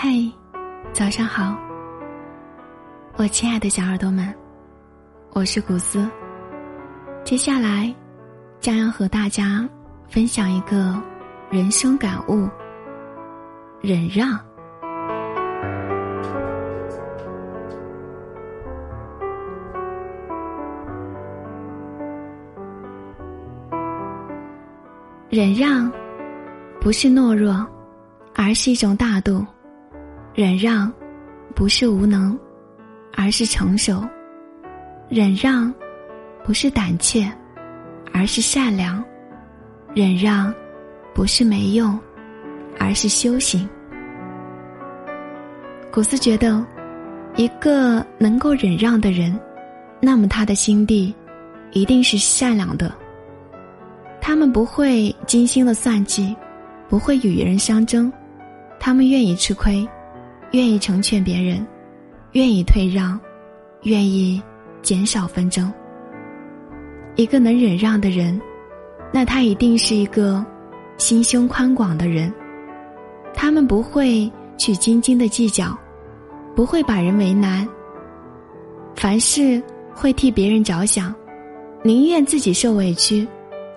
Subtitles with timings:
[0.00, 0.30] 嘿，
[0.92, 1.58] 早上好，
[3.16, 4.32] 我亲爱的小耳朵们，
[5.32, 6.08] 我是古斯。
[7.24, 7.92] 接下来
[8.60, 9.68] 将要和大家
[10.08, 11.02] 分享一个
[11.50, 12.48] 人生感悟：
[13.80, 14.38] 忍让。
[25.28, 25.90] 忍让，
[26.80, 27.66] 不是懦弱，
[28.36, 29.44] 而是一种大度；
[30.38, 30.88] 忍让，
[31.52, 32.38] 不是无能，
[33.12, 34.08] 而是成熟；
[35.08, 35.74] 忍让，
[36.44, 37.28] 不是胆怯，
[38.12, 39.02] 而是善良；
[39.96, 40.54] 忍让，
[41.12, 41.98] 不是没用，
[42.78, 43.68] 而是修行。
[45.90, 46.64] 古斯觉得，
[47.34, 49.36] 一个能够忍让的人，
[50.00, 51.12] 那么他的心地
[51.72, 52.94] 一定是善良的。
[54.20, 56.32] 他们不会精心的算计，
[56.88, 58.12] 不会与人相争，
[58.78, 59.84] 他们愿意吃亏，
[60.52, 61.66] 愿意成全别人，
[62.32, 63.18] 愿意退让，
[63.82, 64.42] 愿意
[64.82, 65.72] 减少纷争。
[67.16, 68.40] 一个能忍让的人，
[69.12, 70.44] 那他一定是一个
[70.96, 72.32] 心胸宽广的人。
[73.34, 75.78] 他们不会去斤斤的计较，
[76.54, 77.66] 不会把人为难，
[78.94, 79.62] 凡事
[79.94, 81.14] 会替别人着想，
[81.82, 83.26] 宁愿自己受委屈。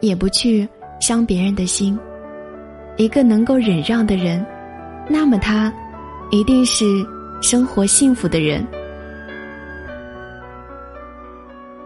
[0.00, 1.96] 也不去伤别人的心，
[2.96, 4.44] 一个能够忍让的人，
[5.08, 5.72] 那么他
[6.32, 7.06] 一定是
[7.42, 8.66] 生活幸福的人。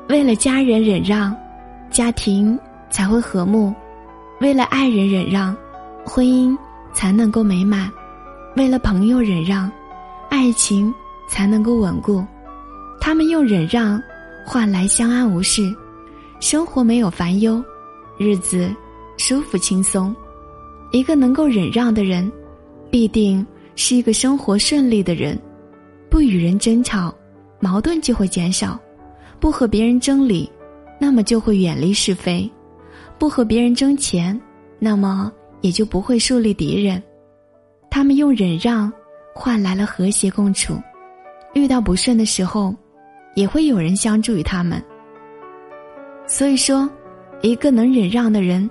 [0.09, 1.37] 为了家人忍让，
[1.91, 2.57] 家庭
[2.89, 3.75] 才会和睦；
[4.41, 5.55] 为了爱人忍让，
[6.05, 6.57] 婚姻
[6.95, 7.91] 才能够美满；
[8.55, 9.69] 为了朋友忍让，
[10.31, 10.95] 爱情
[11.29, 12.25] 才能够稳固。
[13.01, 14.01] 他们用忍让
[14.47, 15.75] 换来相安无事，
[16.39, 17.61] 生活没有烦忧。
[18.17, 18.73] 日子
[19.19, 20.15] 舒服轻松，
[20.93, 22.31] 一个能够忍让的人，
[22.93, 23.45] 必定
[23.77, 25.39] 是一个生活顺利的人。
[26.11, 27.15] 不与人争吵，
[27.61, 28.77] 矛盾就会减少；
[29.39, 30.51] 不和别人争理，
[30.99, 32.51] 那么就会远离是非；
[33.19, 34.41] 不和别人争钱，
[34.81, 37.01] 那么也就不会树立敌人。
[37.91, 38.93] 他们用忍让
[39.35, 40.75] 换来了和谐共处，
[41.55, 42.75] 遇到不顺的时候，
[43.35, 44.83] 也会有人相助于他们。
[46.27, 46.91] 所以说。
[47.43, 48.69] 一个能忍让的人，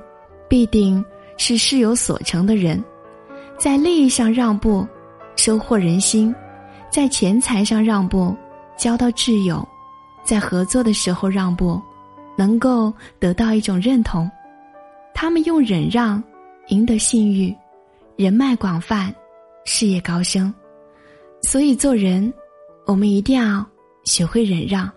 [0.50, 1.06] 必定
[1.38, 2.84] 是事有所成的人，
[3.58, 4.86] 在利益上让步，
[5.36, 6.34] 收获人心；
[6.92, 8.36] 在钱财上让步，
[8.78, 9.66] 交到挚友；
[10.24, 11.82] 在合作的时候让步，
[12.38, 14.30] 能够得到一种认同。
[15.14, 16.22] 他们用忍让
[16.68, 17.56] 赢得信誉，
[18.18, 19.14] 人脉广泛，
[19.64, 20.54] 事业高升。
[21.42, 22.32] 所以做人，
[22.86, 23.66] 我们一定要
[24.04, 24.92] 学会忍让。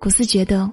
[0.00, 0.70] 古斯觉得，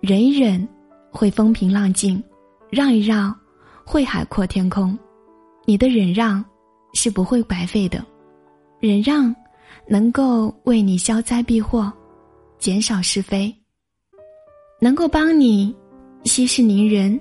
[0.00, 0.66] 忍一忍。
[1.10, 2.22] 会风平浪静，
[2.70, 3.34] 让一让，
[3.82, 4.96] 会海阔天空。
[5.64, 6.44] 你的忍让
[7.00, 8.04] 是不会白费的，
[8.80, 9.32] 忍让
[9.86, 11.92] 能够为你消灾避祸，
[12.58, 13.54] 减少是非，
[14.80, 15.72] 能够帮你
[16.24, 17.18] 息事宁人，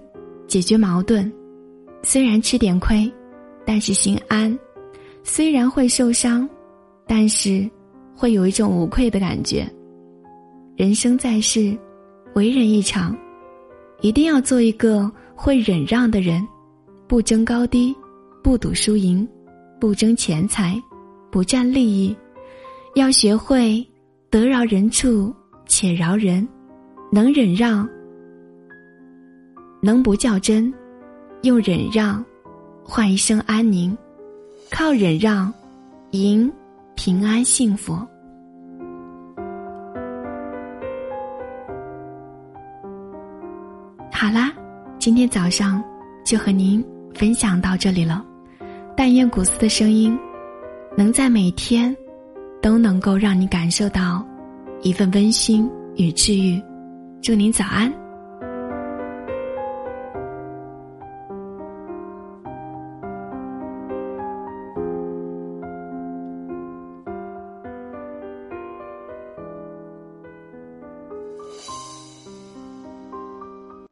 [0.48, 1.32] 解决矛盾。
[2.02, 3.08] 虽然吃点亏，
[3.68, 4.52] 但是心安；
[5.24, 6.50] 虽然会受伤，
[7.06, 7.70] 但是
[8.16, 9.64] 会有一种无愧的感觉。
[10.76, 11.78] 人生在世，
[12.34, 13.16] 为人一场。
[14.02, 16.44] 一定要做一个会忍让的人，
[17.08, 17.96] 不争高低，
[18.44, 19.28] 不赌输赢，
[19.80, 20.82] 不争钱财，
[21.30, 22.16] 不占利益，
[22.96, 23.86] 要学会
[24.30, 25.34] 得饶人处
[25.68, 26.48] 且饶人，
[27.12, 27.88] 能忍让，
[29.82, 30.74] 能不较真，
[31.44, 32.26] 用忍让
[32.84, 33.96] 换一生安宁，
[34.72, 35.54] 靠忍让
[36.12, 36.52] 赢
[36.96, 37.94] 平安幸福。
[44.12, 44.52] 好啦，
[44.98, 45.84] 今天早上
[46.26, 46.84] 就和您
[47.14, 48.26] 分享到这里了。
[48.98, 50.18] 但愿古斯的声音，
[50.98, 51.96] 能在每天
[52.60, 54.26] 都能够让你感受到
[54.82, 56.60] 一份温馨与治愈。
[57.22, 57.94] 祝您早安。